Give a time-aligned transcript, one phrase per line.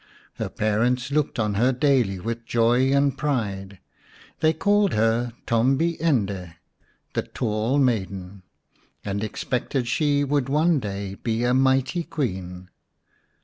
[0.37, 3.77] Her parents looked on her daily with joy and pride.
[4.39, 6.55] They called her Tombi ende,"
[7.13, 8.41] the Tall Maiden,"
[9.05, 12.69] and expected she would one day be a mighty Queen.